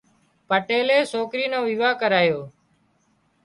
پٽيلي 0.47 0.99
سوڪرِي 1.11 1.45
نو 1.51 1.59
ويوا 1.67 1.91
ڪريو 2.01 2.39